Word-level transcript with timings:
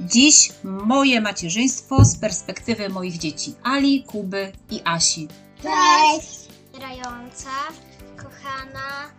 Dziś 0.00 0.52
moje 0.64 1.20
macierzyństwo 1.20 2.04
z 2.04 2.16
perspektywy 2.16 2.88
moich 2.88 3.18
dzieci 3.18 3.54
Ali, 3.62 4.04
Kuby 4.04 4.52
i 4.70 4.80
Asi. 4.84 5.28
Cześć! 5.62 6.48
Grająca, 6.74 7.50
kochana. 8.16 9.10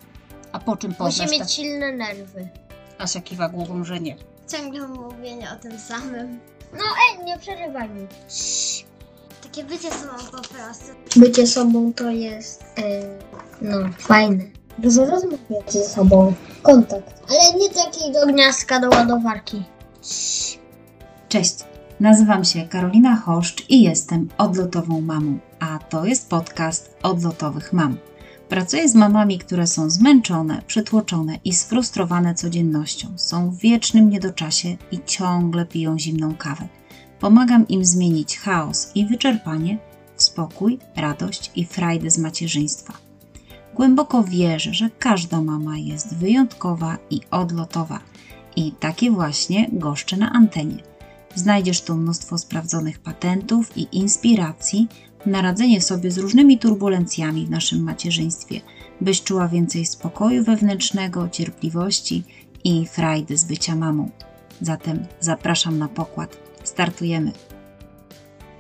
A 0.51 0.59
po 0.59 0.77
czym 0.77 0.89
Musi 0.89 0.97
poznasz? 0.99 1.31
mieć 1.31 1.51
silne 1.51 1.91
nerwy. 1.91 2.49
Asia 2.97 3.21
kiwa 3.21 3.49
głową, 3.49 3.83
że 3.83 3.99
nie. 3.99 4.15
Ciągle 4.51 4.87
mówienie 4.87 5.47
o 5.51 5.55
tym 5.55 5.79
samym. 5.79 6.39
No 6.73 6.83
ej, 7.19 7.25
nie 7.25 7.39
przerywaj 7.39 7.89
mi. 7.89 8.07
Ciii. 8.29 8.85
Takie 9.43 9.63
bycie 9.63 9.91
sobą 9.91 10.13
po 10.31 10.41
prostu. 10.41 11.19
Bycie 11.19 11.47
sobą 11.47 11.93
to 11.93 12.09
jest, 12.11 12.63
no, 13.61 13.77
fajne. 13.99 14.43
Dużo 14.77 15.05
rozmawiać 15.05 15.71
ze 15.73 15.83
sobą. 15.83 16.33
Kontakt. 16.61 17.13
Ale 17.29 17.59
nie 17.59 17.69
taki 17.69 18.11
do 18.11 18.27
gniazdka, 18.27 18.79
do 18.79 18.89
ładowarki. 18.89 19.63
Ciii. 20.01 20.50
Cześć, 21.31 21.55
nazywam 21.99 22.45
się 22.45 22.67
Karolina 22.67 23.15
Choszcz 23.15 23.69
i 23.69 23.81
jestem 23.81 24.29
odlotową 24.37 25.01
mamą, 25.01 25.39
a 25.59 25.79
to 25.79 26.05
jest 26.05 26.29
podcast 26.29 26.95
Odlotowych 27.03 27.73
Mam. 27.73 27.97
Pracuję 28.49 28.89
z 28.89 28.95
mamami, 28.95 29.39
które 29.39 29.67
są 29.67 29.89
zmęczone, 29.89 30.61
przytłoczone 30.67 31.39
i 31.45 31.53
sfrustrowane 31.53 32.35
codziennością, 32.35 33.07
są 33.15 33.51
w 33.51 33.57
wiecznym 33.57 34.09
niedoczasie 34.09 34.77
i 34.91 34.99
ciągle 35.05 35.65
piją 35.65 35.99
zimną 35.99 36.35
kawę. 36.35 36.67
Pomagam 37.19 37.67
im 37.67 37.85
zmienić 37.85 38.39
chaos 38.39 38.91
i 38.95 39.05
wyczerpanie 39.05 39.77
w 40.15 40.23
spokój, 40.23 40.79
radość 40.95 41.51
i 41.55 41.65
frajdę 41.65 42.11
z 42.11 42.17
macierzyństwa. 42.17 42.93
Głęboko 43.75 44.23
wierzę, 44.23 44.73
że 44.73 44.89
każda 44.99 45.41
mama 45.41 45.77
jest 45.77 46.15
wyjątkowa 46.15 46.97
i 47.09 47.21
odlotowa 47.31 47.99
i 48.55 48.71
takie 48.71 49.11
właśnie 49.11 49.69
goszczę 49.71 50.17
na 50.17 50.31
antenie. 50.31 50.90
Znajdziesz 51.35 51.81
tu 51.81 51.95
mnóstwo 51.95 52.37
sprawdzonych 52.37 52.99
patentów 52.99 53.77
i 53.77 53.87
inspiracji 53.91 54.87
na 55.25 55.41
radzenie 55.41 55.81
sobie 55.81 56.11
z 56.11 56.17
różnymi 56.17 56.59
turbulencjami 56.59 57.45
w 57.45 57.49
naszym 57.49 57.83
macierzyństwie, 57.83 58.61
byś 59.01 59.23
czuła 59.23 59.47
więcej 59.47 59.85
spokoju 59.85 60.43
wewnętrznego, 60.43 61.29
cierpliwości 61.29 62.23
i 62.63 62.87
frajdy 62.87 63.37
z 63.37 63.43
bycia 63.43 63.75
mamą. 63.75 64.09
Zatem 64.61 65.05
zapraszam 65.19 65.79
na 65.79 65.87
pokład. 65.87 66.37
Startujemy. 66.63 67.31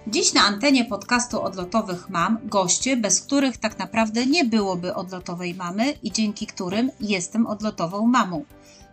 Dziś 0.07 0.33
na 0.33 0.41
antenie 0.41 0.85
podcastu 0.85 1.41
Odlotowych 1.41 2.09
Mam 2.09 2.37
goście, 2.43 2.97
bez 2.97 3.21
których 3.21 3.57
tak 3.57 3.79
naprawdę 3.79 4.25
nie 4.25 4.45
byłoby 4.45 4.95
odlotowej 4.95 5.53
mamy 5.53 5.91
i 6.03 6.11
dzięki 6.11 6.47
którym 6.47 6.91
jestem 6.99 7.47
odlotową 7.47 8.07
mamą. 8.07 8.45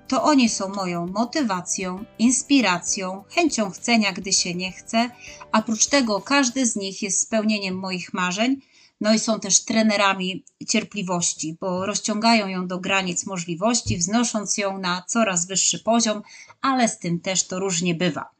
To 0.08 0.22
oni 0.22 0.48
są 0.48 0.68
moją 0.68 1.06
motywacją, 1.06 2.04
inspiracją, 2.18 3.24
chęcią 3.28 3.70
chcenia, 3.70 4.12
gdy 4.12 4.32
się 4.32 4.54
nie 4.54 4.72
chce. 4.72 5.10
A 5.52 5.58
Oprócz 5.58 5.86
tego 5.86 6.20
każdy 6.20 6.66
z 6.66 6.76
nich 6.76 7.02
jest 7.02 7.20
spełnieniem 7.20 7.78
moich 7.78 8.14
marzeń, 8.14 8.60
no 9.00 9.14
i 9.14 9.18
są 9.18 9.40
też 9.40 9.64
trenerami 9.64 10.44
cierpliwości, 10.68 11.56
bo 11.60 11.86
rozciągają 11.86 12.48
ją 12.48 12.66
do 12.66 12.78
granic 12.78 13.26
możliwości, 13.26 13.96
wznosząc 13.96 14.58
ją 14.58 14.78
na 14.78 15.02
coraz 15.08 15.46
wyższy 15.46 15.78
poziom, 15.78 16.22
ale 16.60 16.88
z 16.88 16.98
tym 16.98 17.20
też 17.20 17.46
to 17.46 17.58
różnie 17.58 17.94
bywa. 17.94 18.30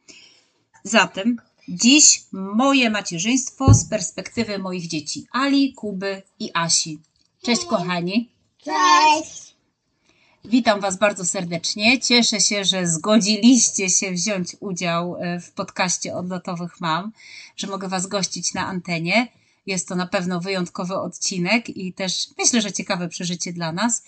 Zatem 0.85 1.37
dziś 1.69 2.23
moje 2.33 2.91
macierzyństwo 2.91 3.75
z 3.75 3.85
perspektywy 3.85 4.59
moich 4.59 4.87
dzieci 4.87 5.27
Ali, 5.33 5.73
Kuby 5.75 6.23
i 6.39 6.51
Asi. 6.55 6.99
Cześć 7.43 7.65
kochani. 7.65 8.33
Cześć! 8.59 9.48
Witam 10.49 10.81
Was 10.81 10.97
bardzo 10.97 11.25
serdecznie. 11.25 12.01
Cieszę 12.01 12.41
się, 12.41 12.65
że 12.65 12.87
zgodziliście 12.87 13.91
się 13.91 14.13
wziąć 14.13 14.57
udział 14.61 15.17
e, 15.17 15.41
w 15.41 15.53
podcaście 15.53 16.15
Odlotowych 16.17 16.81
Mam, 16.81 17.13
że 17.57 17.67
mogę 17.67 17.89
Was 17.89 18.07
gościć 18.07 18.55
na 18.55 18.67
antenie. 18.67 19.29
Jest 19.67 19.89
to 19.89 19.95
na 19.95 20.07
pewno 20.07 20.41
wyjątkowy 20.41 20.95
odcinek 20.97 21.69
i 21.69 21.93
też 21.93 22.29
myślę, 22.39 22.61
że 22.61 22.73
ciekawe 22.73 23.09
przeżycie 23.09 23.53
dla 23.53 23.73
nas. 23.73 24.05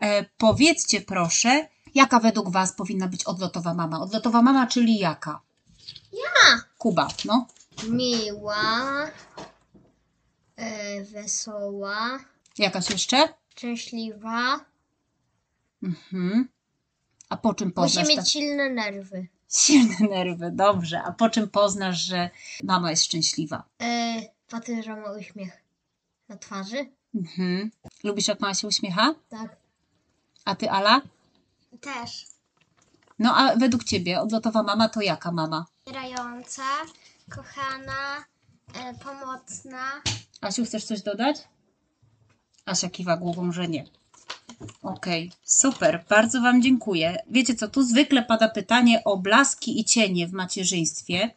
E, 0.00 0.24
powiedzcie 0.38 1.00
proszę, 1.00 1.68
jaka 1.94 2.20
według 2.20 2.50
Was 2.50 2.72
powinna 2.72 3.08
być 3.08 3.24
odlotowa 3.24 3.74
mama? 3.74 4.00
Odlotowa 4.00 4.42
mama, 4.42 4.66
czyli 4.66 4.98
jaka? 4.98 5.40
Ja! 6.12 6.60
Kuba, 6.78 7.08
no. 7.24 7.46
Miła, 7.88 9.10
e, 10.56 11.04
wesoła, 11.04 12.18
Jakaś 12.58 12.90
jeszcze? 12.90 13.28
szczęśliwa. 13.56 14.73
Mhm. 15.84 16.48
A 17.28 17.36
po 17.36 17.54
czym 17.54 17.68
Musi 17.68 17.74
poznasz? 17.74 18.08
mieć 18.08 18.16
tak- 18.16 18.28
silne 18.28 18.70
nerwy. 18.70 19.26
Silne 19.48 19.96
nerwy, 20.10 20.50
dobrze. 20.52 21.02
A 21.02 21.12
po 21.12 21.30
czym 21.30 21.48
poznasz, 21.50 22.00
że 22.00 22.30
mama 22.64 22.90
jest 22.90 23.04
szczęśliwa? 23.04 23.64
E, 23.82 24.22
po 24.48 24.60
tym, 24.60 24.82
że 24.82 24.96
ma 24.96 25.12
uśmiech 25.12 25.62
na 26.28 26.36
twarzy. 26.36 26.86
Mhm. 27.14 27.70
Lubisz, 28.04 28.28
jak 28.28 28.40
mama 28.40 28.54
się 28.54 28.68
uśmiecha? 28.68 29.14
Tak. 29.28 29.56
A 30.44 30.54
ty, 30.54 30.70
Ala? 30.70 31.00
Też. 31.80 32.26
No 33.18 33.36
a 33.36 33.56
według 33.56 33.84
ciebie 33.84 34.20
odlotowa 34.20 34.62
mama 34.62 34.88
to 34.88 35.00
jaka 35.00 35.32
mama? 35.32 35.66
Grająca, 35.86 36.62
kochana, 37.30 38.24
e, 38.74 38.94
pomocna. 38.94 39.90
Asiu, 40.40 40.64
chcesz 40.64 40.84
coś 40.84 41.02
dodać? 41.02 41.36
Asia 42.66 42.90
kiwa 42.90 43.16
głową, 43.16 43.52
że 43.52 43.68
nie. 43.68 43.84
Okej, 44.82 45.30
super, 45.44 46.04
bardzo 46.08 46.40
Wam 46.40 46.62
dziękuję. 46.62 47.22
Wiecie 47.30 47.54
co, 47.54 47.68
tu 47.68 47.82
zwykle 47.82 48.22
pada 48.22 48.48
pytanie 48.48 49.04
o 49.04 49.16
blaski 49.16 49.80
i 49.80 49.84
cienie 49.84 50.26
w 50.26 50.32
macierzyństwie. 50.32 51.30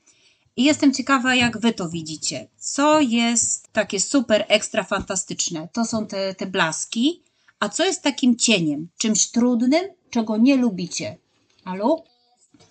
I 0.57 0.63
jestem 0.63 0.93
ciekawa, 0.93 1.35
jak 1.35 1.57
Wy 1.57 1.73
to 1.73 1.89
widzicie. 1.89 2.47
Co 2.57 2.99
jest 2.99 3.73
takie 3.73 3.99
super, 3.99 4.45
ekstra 4.47 4.83
fantastyczne? 4.83 5.67
To 5.73 5.85
są 5.85 6.07
te, 6.07 6.35
te 6.35 6.45
blaski. 6.45 7.21
A 7.59 7.69
co 7.69 7.85
jest 7.85 8.01
takim 8.01 8.35
cieniem? 8.35 8.87
Czymś 8.97 9.27
trudnym, 9.27 9.85
czego 10.09 10.37
nie 10.37 10.55
lubicie? 10.55 11.17
Alu? 11.65 12.03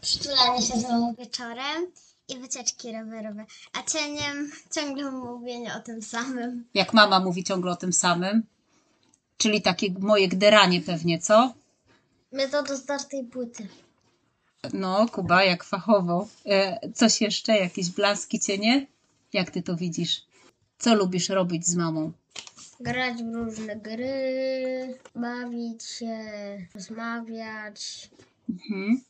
Przytulanie 0.01 0.63
się 0.63 0.81
z 0.81 0.83
mamą 0.83 1.15
wieczorem 1.19 1.87
i 2.29 2.39
wycieczki 2.39 2.93
rowerowe. 2.93 3.45
A 3.73 3.83
cieniem 3.83 4.51
ciągle 4.75 5.11
mówienie 5.11 5.75
o 5.75 5.81
tym 5.81 6.03
samym. 6.03 6.65
Jak 6.75 6.95
mama 6.95 7.21
mówi 7.21 7.45
ciągle 7.45 7.73
o 7.73 7.77
tym 7.77 7.93
samym. 7.93 8.43
Czyli 9.37 9.63
takie 9.63 9.87
moje 10.01 10.29
gderanie 10.29 10.81
pewnie, 10.81 11.19
co? 11.19 11.55
Metoda 12.33 12.77
zdartej 12.77 13.25
płyty. 13.25 13.69
No, 14.73 15.07
Kuba, 15.09 15.45
jak 15.45 15.65
fachowo. 15.65 16.29
E, 16.47 16.79
coś 16.95 17.21
jeszcze? 17.21 17.57
Jakieś 17.59 17.91
blaski, 17.91 18.41
cienie? 18.41 18.87
Jak 19.33 19.51
ty 19.51 19.63
to 19.63 19.77
widzisz? 19.77 20.23
Co 20.79 20.95
lubisz 20.95 21.29
robić 21.29 21.67
z 21.67 21.75
mamą? 21.77 22.13
Grać 22.81 23.23
w 23.23 23.35
różne 23.35 23.77
gry, 23.77 24.99
bawić 25.15 25.85
się, 25.85 26.19
rozmawiać, 26.75 28.11
Mhm. 28.51 29.01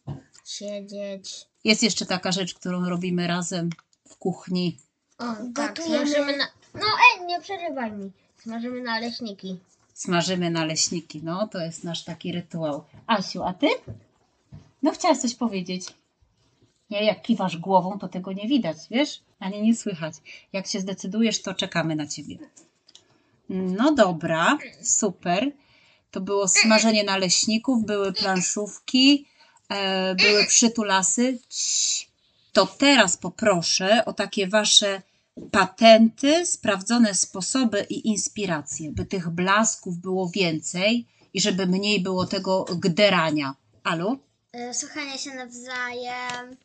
siedzieć. 0.45 1.47
Jest 1.65 1.83
jeszcze 1.83 2.07
taka 2.07 2.33
rzecz, 2.33 2.55
którą 2.55 2.89
robimy 2.89 3.27
razem 3.27 3.71
w 4.09 4.17
kuchni. 4.17 4.79
O, 5.19 5.25
tak, 5.55 5.79
smażymy 5.83 6.37
na... 6.37 6.45
No 6.75 6.87
ej, 7.21 7.27
nie 7.27 7.41
przerywaj 7.41 7.93
mi. 7.93 8.11
Smażymy 8.43 8.81
naleśniki. 8.83 9.59
Smażymy 9.97 10.51
naleśniki. 10.51 11.21
No, 11.25 11.49
to 11.49 11.59
jest 11.59 11.85
nasz 11.85 12.05
taki 12.05 12.33
rytuał. 12.33 12.85
Asiu, 13.07 13.43
a 13.43 13.53
ty? 13.55 13.67
No, 14.83 14.91
chciałaś 14.91 15.19
coś 15.19 15.35
powiedzieć. 15.35 15.85
Nie, 16.91 17.05
jak 17.05 17.23
kiwasz 17.23 17.57
głową, 17.57 17.99
to 17.99 18.09
tego 18.09 18.33
nie 18.33 18.49
widać, 18.49 18.77
wiesz? 18.91 19.21
Ani 19.39 19.63
nie 19.63 19.77
słychać. 19.77 20.15
Jak 20.53 20.67
się 20.67 20.81
zdecydujesz, 20.81 21.43
to 21.43 21.55
czekamy 21.55 21.97
na 21.97 22.07
ciebie. 22.07 22.39
No 23.49 23.95
dobra, 23.95 24.59
super. 24.83 25.53
To 26.11 26.21
było 26.21 26.49
smażenie 26.49 27.05
naleśników, 27.05 27.85
były 27.85 28.13
planszówki, 28.13 29.27
e, 29.69 30.15
były 30.15 30.47
przytulasy. 30.47 31.39
To 32.53 32.67
teraz 32.67 33.17
poproszę 33.17 34.05
o 34.05 34.13
takie 34.13 34.49
wasze 34.49 35.03
patenty, 35.51 36.47
sprawdzone 36.47 37.15
sposoby 37.15 37.87
i 37.91 38.09
inspiracje, 38.09 38.93
by 38.93 39.05
tych 39.05 39.29
blasków 39.29 39.99
było 39.99 40.29
więcej 40.29 41.07
i 41.35 41.41
żeby 41.41 41.67
mniej 41.67 42.03
było 42.03 42.27
tego 42.27 42.65
gderania. 42.65 43.55
Alu? 43.85 44.19
E, 44.53 44.75
Słuchanie 44.75 45.19
się 45.19 45.35
nawzajem. 45.35 46.57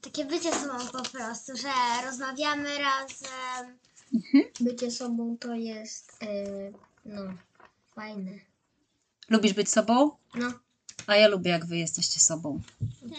Takie 0.00 0.24
bycie 0.24 0.52
sobą 0.52 0.86
po 0.92 1.02
prostu, 1.02 1.56
że 1.56 1.68
rozmawiamy 2.06 2.68
razem. 2.78 3.78
Bycie 4.60 4.90
sobą 4.90 5.36
to 5.40 5.54
jest, 5.54 6.12
e, 6.22 6.26
no, 7.04 7.22
fajne. 7.94 8.32
Lubisz 9.28 9.52
być 9.52 9.70
sobą? 9.70 10.10
No. 10.34 10.52
A 11.06 11.16
ja 11.16 11.28
lubię, 11.28 11.50
jak 11.50 11.66
wy 11.66 11.76
jesteście 11.76 12.20
sobą. 12.20 12.60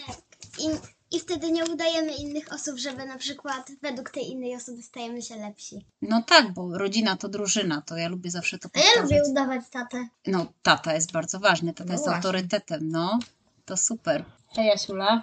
Tak. 0.06 0.16
I, 0.58 0.95
I 1.10 1.20
wtedy 1.20 1.52
nie 1.52 1.64
udajemy 1.64 2.14
innych 2.14 2.52
osób, 2.52 2.78
żeby 2.78 3.06
na 3.06 3.18
przykład 3.18 3.70
według 3.82 4.10
tej 4.10 4.30
innej 4.30 4.56
osoby 4.56 4.82
stajemy 4.82 5.22
się 5.22 5.36
lepsi. 5.36 5.84
No 6.02 6.22
tak, 6.22 6.52
bo 6.52 6.78
rodzina 6.78 7.16
to 7.16 7.28
drużyna, 7.28 7.82
to 7.82 7.96
ja 7.96 8.08
lubię 8.08 8.30
zawsze 8.30 8.58
to 8.58 8.68
A 8.74 8.78
ja 8.78 8.84
powtarzać. 8.84 9.10
lubię 9.10 9.30
udawać 9.30 9.62
tatę. 9.70 10.08
No, 10.26 10.52
tata 10.62 10.94
jest 10.94 11.12
bardzo 11.12 11.40
ważny, 11.40 11.72
tata 11.74 11.84
No 11.84 11.92
jest 11.92 12.04
właśnie. 12.04 12.16
autorytetem, 12.16 12.88
no. 12.90 13.18
To 13.64 13.76
super. 13.76 14.24
Hej, 14.48 14.66
Jasiula. 14.66 15.22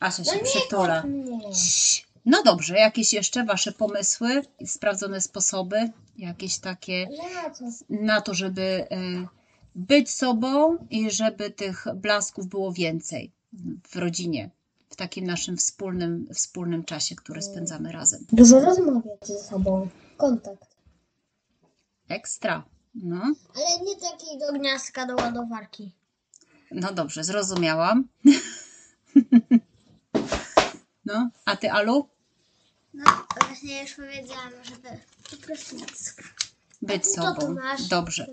Asia 0.00 0.22
No 0.26 0.32
się 0.32 0.38
nie 0.38 0.44
przytula. 0.44 1.02
No 2.24 2.42
dobrze, 2.42 2.76
jakieś 2.78 3.12
jeszcze 3.12 3.44
Wasze 3.44 3.72
pomysły, 3.72 4.42
sprawdzone 4.66 5.20
sposoby, 5.20 5.90
jakieś 6.18 6.58
takie 6.58 7.08
No 7.60 7.70
na 7.90 8.20
to, 8.20 8.34
żeby 8.34 8.60
y, 8.62 8.86
być 9.74 10.10
sobą 10.10 10.76
i 10.90 11.10
żeby 11.10 11.50
tych 11.50 11.84
blasków 11.94 12.46
było 12.46 12.72
więcej 12.72 13.32
w 13.88 13.96
rodzinie, 13.96 14.50
w 14.90 14.96
takim 14.96 15.26
naszym 15.26 15.56
wspólnym, 15.56 16.28
wspólnym 16.34 16.84
czasie, 16.84 17.16
który 17.16 17.42
spędzamy 17.42 17.92
razem. 17.92 18.26
Dużo 18.32 18.60
rozmawiać 18.60 19.26
ze 19.26 19.38
sobą. 19.38 19.88
Kontakt. 20.16 20.76
Ekstra. 22.08 22.64
No, 22.94 23.34
Ale 23.54 23.84
nie 23.84 23.96
taki 23.96 24.38
do 24.38 24.58
gniazdka, 24.58 25.06
do 25.06 25.14
ładowarki. 25.16 25.92
no 26.70 26.92
dobrze, 26.92 27.24
zrozumiałam. 27.24 28.08
No, 31.04 31.30
a 31.44 31.56
ty, 31.56 31.70
Alu? 31.72 32.08
No, 32.94 33.04
właśnie 33.40 33.82
już 33.82 33.94
powiedziałam, 33.94 34.50
żeby 34.62 34.88
po 35.30 35.46
prostu 35.46 35.76
być 35.76 35.90
Być 36.82 37.06
sobą. 37.06 37.56
Dobrze. 37.90 38.26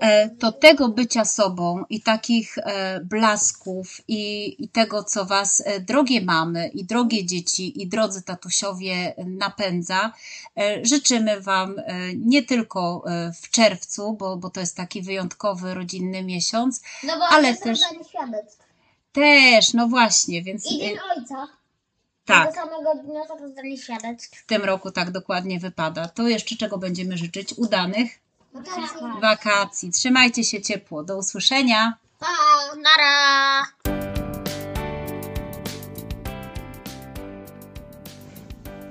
E, 0.00 0.28
to 0.28 0.52
tego 0.52 0.88
bycia 0.88 1.24
sobą 1.24 1.84
i 1.90 2.00
takich 2.02 2.58
e, 2.58 3.00
blasków 3.00 4.00
i, 4.08 4.54
i 4.64 4.68
tego, 4.68 5.04
co 5.04 5.24
Was, 5.24 5.62
e, 5.66 5.80
drogie 5.80 6.20
mamy 6.20 6.68
i 6.68 6.84
drogie 6.84 7.26
dzieci 7.26 7.82
i 7.82 7.86
drodzy 7.86 8.22
tatusiowie 8.22 9.14
napędza, 9.26 10.12
życzymy 10.82 11.40
Wam 11.40 11.74
nie 12.16 12.42
tylko 12.42 13.04
w 13.42 13.50
czerwcu, 13.50 14.12
bo, 14.12 14.36
bo 14.36 14.50
to 14.50 14.60
jest 14.60 14.76
taki 14.76 15.02
wyjątkowy 15.02 15.74
rodzinny 15.74 16.22
miesiąc, 16.24 16.80
No 17.02 17.12
ale 17.30 17.48
jest 17.48 17.62
też- 17.62 17.80
też, 19.12 19.74
no 19.74 19.88
właśnie, 19.88 20.42
więc 20.42 20.66
I 20.72 20.78
dzień 20.78 20.96
ojca. 21.16 21.48
Tak, 22.28 22.54
Tego 22.54 22.60
samego 22.66 22.94
dnia 22.94 23.20
rozdanie 23.40 23.78
świadectw. 23.78 24.40
w 24.42 24.46
tym 24.46 24.64
roku 24.64 24.90
tak 24.90 25.10
dokładnie 25.10 25.60
wypada. 25.60 26.08
To 26.08 26.28
jeszcze 26.28 26.56
czego 26.56 26.78
będziemy 26.78 27.16
życzyć? 27.18 27.54
Udanych 27.56 28.08
Wakacji. 28.54 29.20
wakacji. 29.22 29.92
Trzymajcie 29.92 30.44
się 30.44 30.62
ciepło. 30.62 31.02
Do 31.02 31.16
usłyszenia. 31.18 31.94
Pa, 32.18 32.26
nara! 32.76 33.66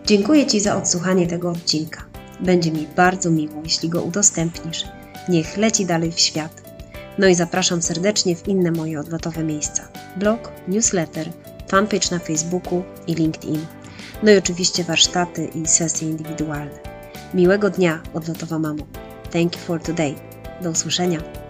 Dziękuję 0.06 0.46
Ci 0.48 0.60
za 0.60 0.76
odsłuchanie 0.76 1.28
tego 1.28 1.50
odcinka. 1.50 2.06
Będzie 2.40 2.72
mi 2.72 2.88
bardzo 2.96 3.32
miło, 3.32 3.62
jeśli 3.64 3.90
go 3.90 4.02
udostępnisz. 4.02 4.84
Niech 5.30 5.58
leci 5.58 5.86
dalej 5.86 6.12
w 6.12 6.20
świat. 6.20 6.62
No 7.18 7.28
i 7.28 7.36
zapraszam 7.36 7.82
serdecznie 7.82 8.36
w 8.36 8.48
inne 8.48 8.72
moje 8.72 9.00
odlotowe 9.00 9.44
miejsca: 9.44 9.88
blog, 10.16 10.52
newsletter, 10.68 11.30
fanpage 11.68 12.12
na 12.12 12.20
Facebooku 12.20 12.84
i 13.08 13.16
LinkedIn. 13.16 13.66
No 14.24 14.32
i 14.32 14.38
oczywiście 14.38 14.84
warsztaty 14.84 15.46
i 15.46 15.68
sesje 15.68 16.10
indywidualne. 16.10 16.80
Miłego 17.34 17.70
dnia, 17.70 18.02
odlotowa 18.14 18.60
mamo. 18.60 18.84
Thank 19.32 19.56
you 19.56 19.62
for 19.62 19.82
today. 19.82 20.16
Do 20.62 20.70
usłyszenia. 20.70 21.47